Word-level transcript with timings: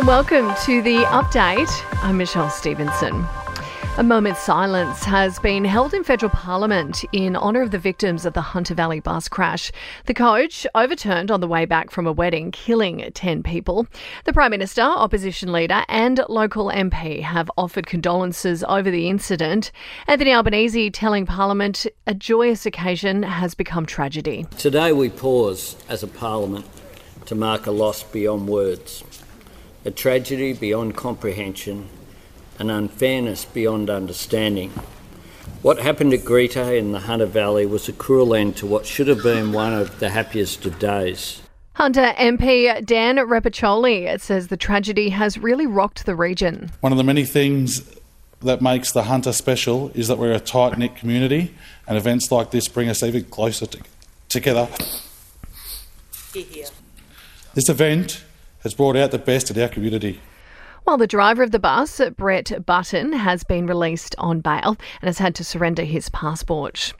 and 0.00 0.06
welcome 0.06 0.54
to 0.64 0.80
the 0.80 0.96
update. 1.08 1.68
I'm 2.02 2.16
Michelle 2.16 2.48
Stevenson. 2.48 3.26
A 3.98 4.02
moment's 4.02 4.40
silence 4.40 5.04
has 5.04 5.38
been 5.40 5.62
held 5.62 5.92
in 5.92 6.04
federal 6.04 6.30
parliament 6.30 7.04
in 7.12 7.36
honour 7.36 7.60
of 7.60 7.70
the 7.70 7.78
victims 7.78 8.24
of 8.24 8.32
the 8.32 8.40
Hunter 8.40 8.74
Valley 8.74 9.00
bus 9.00 9.28
crash. 9.28 9.70
The 10.06 10.14
coach 10.14 10.66
overturned 10.74 11.30
on 11.30 11.40
the 11.40 11.48
way 11.48 11.66
back 11.66 11.90
from 11.90 12.06
a 12.06 12.12
wedding, 12.12 12.50
killing 12.50 13.10
10 13.12 13.42
people. 13.42 13.86
The 14.24 14.32
Prime 14.32 14.52
Minister, 14.52 14.80
opposition 14.80 15.52
leader, 15.52 15.84
and 15.86 16.24
local 16.30 16.68
MP 16.68 17.20
have 17.20 17.50
offered 17.58 17.86
condolences 17.86 18.64
over 18.64 18.90
the 18.90 19.06
incident. 19.06 19.70
Anthony 20.06 20.32
Albanese 20.32 20.90
telling 20.92 21.26
Parliament 21.26 21.86
a 22.06 22.14
joyous 22.14 22.64
occasion 22.64 23.22
has 23.22 23.54
become 23.54 23.84
tragedy. 23.84 24.46
Today 24.56 24.92
we 24.92 25.10
pause 25.10 25.76
as 25.90 26.02
a 26.02 26.08
Parliament 26.08 26.64
to 27.26 27.34
mark 27.34 27.66
a 27.66 27.70
loss 27.70 28.02
beyond 28.02 28.48
words, 28.48 29.04
a 29.84 29.90
tragedy 29.90 30.52
beyond 30.52 30.96
comprehension 30.96 31.88
an 32.60 32.68
unfairness 32.68 33.46
beyond 33.46 33.88
understanding. 33.88 34.70
What 35.62 35.78
happened 35.78 36.12
at 36.12 36.24
Greta 36.26 36.74
in 36.74 36.92
the 36.92 37.00
Hunter 37.00 37.26
Valley 37.26 37.64
was 37.64 37.88
a 37.88 37.92
cruel 37.92 38.34
end 38.34 38.56
to 38.58 38.66
what 38.66 38.84
should 38.84 39.08
have 39.08 39.22
been 39.22 39.52
one 39.52 39.72
of 39.72 39.98
the 39.98 40.10
happiest 40.10 40.66
of 40.66 40.78
days. 40.78 41.40
Hunter 41.72 42.12
MP 42.18 42.84
Dan 42.84 43.16
Repacholi 43.16 44.20
says 44.20 44.48
the 44.48 44.58
tragedy 44.58 45.08
has 45.08 45.38
really 45.38 45.66
rocked 45.66 46.04
the 46.04 46.14
region. 46.14 46.70
One 46.80 46.92
of 46.92 46.98
the 46.98 47.04
many 47.04 47.24
things 47.24 47.96
that 48.40 48.60
makes 48.60 48.92
the 48.92 49.04
Hunter 49.04 49.32
special 49.32 49.90
is 49.94 50.08
that 50.08 50.18
we're 50.18 50.32
a 50.32 50.40
tight 50.40 50.76
knit 50.76 50.96
community, 50.96 51.54
and 51.86 51.96
events 51.96 52.30
like 52.30 52.50
this 52.50 52.68
bring 52.68 52.90
us 52.90 53.02
even 53.02 53.24
closer 53.24 53.64
to, 53.66 53.80
together. 54.28 54.68
This 57.54 57.68
event 57.68 58.22
has 58.62 58.74
brought 58.74 58.96
out 58.96 59.10
the 59.10 59.18
best 59.18 59.50
in 59.50 59.62
our 59.62 59.68
community. 59.68 60.20
While 60.84 60.96
the 60.96 61.06
driver 61.06 61.42
of 61.42 61.50
the 61.50 61.58
bus, 61.58 62.00
Brett 62.16 62.66
Button, 62.66 63.12
has 63.12 63.44
been 63.44 63.66
released 63.66 64.14
on 64.18 64.40
bail 64.40 64.76
and 65.00 65.08
has 65.08 65.18
had 65.18 65.34
to 65.36 65.44
surrender 65.44 65.84
his 65.84 66.08
passport. 66.08 66.92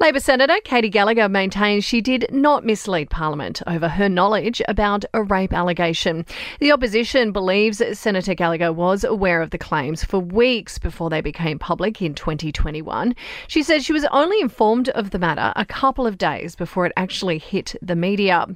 Labor 0.00 0.20
Senator 0.20 0.56
Katy 0.64 0.88
Gallagher 0.88 1.28
maintains 1.28 1.84
she 1.84 2.00
did 2.00 2.26
not 2.32 2.64
mislead 2.64 3.08
Parliament 3.10 3.62
over 3.66 3.88
her 3.88 4.08
knowledge 4.08 4.60
about 4.68 5.04
a 5.14 5.22
rape 5.22 5.52
allegation. 5.52 6.26
The 6.58 6.72
opposition 6.72 7.30
believes 7.30 7.80
Senator 7.96 8.34
Gallagher 8.34 8.72
was 8.72 9.04
aware 9.04 9.40
of 9.40 9.50
the 9.50 9.58
claims 9.58 10.04
for 10.04 10.18
weeks 10.18 10.78
before 10.78 11.10
they 11.10 11.20
became 11.20 11.58
public 11.58 12.02
in 12.02 12.14
2021. 12.14 13.14
She 13.46 13.62
says 13.62 13.84
she 13.84 13.92
was 13.92 14.04
only 14.06 14.40
informed 14.40 14.88
of 14.90 15.10
the 15.10 15.18
matter 15.18 15.52
a 15.54 15.64
couple 15.64 16.06
of 16.06 16.18
days 16.18 16.56
before 16.56 16.86
it 16.86 16.92
actually 16.96 17.38
hit 17.38 17.76
the 17.80 17.96
media. 17.96 18.46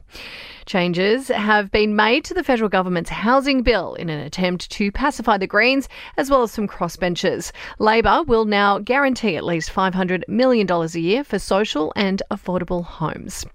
Changes 0.67 1.29
have 1.29 1.71
been 1.71 1.97
made 1.97 2.25
to 2.25 2.35
the 2.35 2.45
federal 2.45 2.69
government's 2.69 3.09
housing 3.09 3.63
bill 3.63 3.95
in 3.95 4.11
an 4.11 4.21
attempt 4.21 4.58
to 4.61 4.93
pacify 4.93 5.39
the 5.39 5.47
Greens 5.47 5.89
as 6.17 6.31
well 6.31 6.43
as 6.43 6.53
some 6.53 6.69
crossbenchers. 6.69 7.53
Labor 7.79 8.23
will 8.25 8.45
now 8.45 8.79
guarantee 8.79 9.37
at 9.37 9.45
least 9.45 9.73
$500 9.73 10.23
million 10.29 10.71
a 10.71 10.87
year 10.99 11.25
for 11.25 11.39
social 11.39 11.93
and 11.97 12.23
affordable 12.31 12.85
homes. 12.85 13.47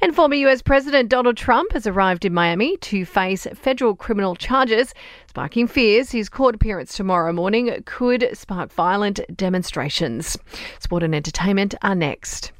And 0.00 0.14
former 0.14 0.34
US 0.36 0.62
President 0.62 1.08
Donald 1.08 1.36
Trump 1.36 1.72
has 1.72 1.86
arrived 1.86 2.24
in 2.24 2.34
Miami 2.34 2.76
to 2.78 3.04
face 3.04 3.46
federal 3.54 3.94
criminal 3.94 4.34
charges, 4.36 4.94
sparking 5.28 5.66
fears 5.66 6.10
his 6.10 6.28
court 6.28 6.54
appearance 6.54 6.96
tomorrow 6.96 7.32
morning 7.32 7.82
could 7.84 8.28
spark 8.32 8.72
violent 8.72 9.20
demonstrations. 9.36 10.38
Sport 10.78 11.02
and 11.02 11.14
entertainment 11.14 11.74
are 11.82 11.94
next. 11.94 12.52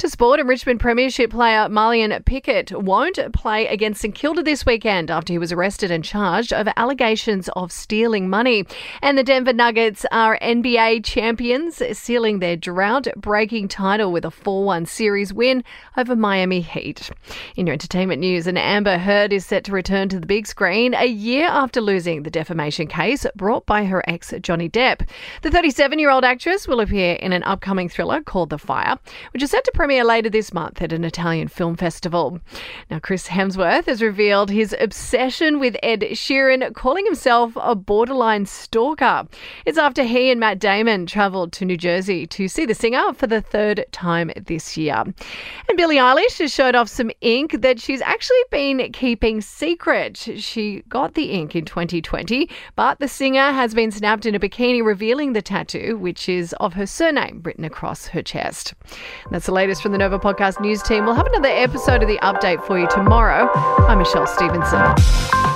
To 0.00 0.08
sport, 0.08 0.40
and 0.40 0.48
Richmond 0.48 0.80
Premiership 0.80 1.30
player 1.30 1.68
Marlion 1.68 2.24
Pickett 2.24 2.72
won't 2.72 3.18
play 3.34 3.66
against 3.66 4.00
St 4.00 4.14
Kilda 4.14 4.42
this 4.42 4.64
weekend 4.64 5.10
after 5.10 5.30
he 5.30 5.38
was 5.38 5.52
arrested 5.52 5.90
and 5.90 6.02
charged 6.02 6.54
over 6.54 6.72
allegations 6.78 7.50
of 7.50 7.70
stealing 7.70 8.26
money. 8.26 8.64
And 9.02 9.18
the 9.18 9.22
Denver 9.22 9.52
Nuggets 9.52 10.06
are 10.10 10.38
NBA 10.38 11.04
champions, 11.04 11.82
sealing 11.98 12.38
their 12.38 12.56
drought 12.56 13.08
breaking 13.14 13.68
title 13.68 14.10
with 14.10 14.24
a 14.24 14.30
4 14.30 14.64
1 14.64 14.86
series 14.86 15.34
win 15.34 15.62
over 15.98 16.16
Miami 16.16 16.62
Heat. 16.62 17.10
In 17.56 17.66
your 17.66 17.74
entertainment 17.74 18.20
news, 18.20 18.46
an 18.46 18.56
Amber 18.56 18.96
Heard 18.96 19.34
is 19.34 19.44
set 19.44 19.64
to 19.64 19.72
return 19.72 20.08
to 20.08 20.18
the 20.18 20.26
big 20.26 20.46
screen 20.46 20.94
a 20.94 21.08
year 21.08 21.46
after 21.46 21.82
losing 21.82 22.22
the 22.22 22.30
defamation 22.30 22.86
case 22.86 23.26
brought 23.36 23.66
by 23.66 23.84
her 23.84 24.02
ex 24.08 24.32
Johnny 24.40 24.70
Depp. 24.70 25.06
The 25.42 25.50
37 25.50 25.98
year 25.98 26.08
old 26.10 26.24
actress 26.24 26.66
will 26.66 26.80
appear 26.80 27.16
in 27.16 27.34
an 27.34 27.42
upcoming 27.42 27.90
thriller 27.90 28.22
called 28.22 28.48
The 28.48 28.56
Fire, 28.56 28.98
which 29.34 29.42
is 29.42 29.50
set 29.50 29.64
to 29.64 29.72
premiere 29.74 29.89
premiere 29.90 30.04
later 30.04 30.30
this 30.30 30.54
month 30.54 30.80
at 30.80 30.92
an 30.92 31.02
Italian 31.02 31.48
film 31.48 31.74
festival. 31.74 32.38
Now, 32.92 33.00
Chris 33.00 33.26
Hemsworth 33.26 33.86
has 33.86 34.00
revealed 34.00 34.48
his 34.48 34.72
obsession 34.78 35.58
with 35.58 35.76
Ed 35.82 36.02
Sheeran, 36.12 36.72
calling 36.76 37.04
himself 37.04 37.54
a 37.56 37.74
borderline 37.74 38.46
stalker. 38.46 39.26
It's 39.66 39.78
after 39.78 40.04
he 40.04 40.30
and 40.30 40.38
Matt 40.38 40.60
Damon 40.60 41.06
travelled 41.06 41.52
to 41.54 41.64
New 41.64 41.76
Jersey 41.76 42.24
to 42.28 42.46
see 42.46 42.66
the 42.66 42.72
singer 42.72 43.12
for 43.14 43.26
the 43.26 43.40
third 43.40 43.84
time 43.90 44.30
this 44.46 44.76
year. 44.76 44.94
And 45.68 45.76
Billie 45.76 45.96
Eilish 45.96 46.38
has 46.38 46.54
showed 46.54 46.76
off 46.76 46.88
some 46.88 47.10
ink 47.20 47.60
that 47.60 47.80
she's 47.80 48.00
actually 48.00 48.44
been 48.52 48.92
keeping 48.92 49.40
secret. 49.40 50.16
She 50.18 50.84
got 50.88 51.14
the 51.14 51.32
ink 51.32 51.56
in 51.56 51.64
2020, 51.64 52.48
but 52.76 53.00
the 53.00 53.08
singer 53.08 53.50
has 53.50 53.74
been 53.74 53.90
snapped 53.90 54.24
in 54.24 54.36
a 54.36 54.38
bikini 54.38 54.84
revealing 54.84 55.32
the 55.32 55.42
tattoo, 55.42 55.96
which 55.98 56.28
is 56.28 56.52
of 56.60 56.74
her 56.74 56.86
surname 56.86 57.40
written 57.42 57.64
across 57.64 58.06
her 58.06 58.22
chest. 58.22 58.74
That's 59.32 59.46
the 59.46 59.52
latest 59.52 59.79
from 59.80 59.92
the 59.92 59.98
Nova 59.98 60.18
Podcast 60.18 60.60
News 60.60 60.82
team. 60.82 61.04
We'll 61.04 61.14
have 61.14 61.26
another 61.26 61.48
episode 61.48 62.02
of 62.02 62.08
the 62.08 62.18
update 62.22 62.64
for 62.66 62.78
you 62.78 62.86
tomorrow. 62.88 63.50
I'm 63.88 63.98
Michelle 63.98 64.26
Stevenson. 64.26 65.49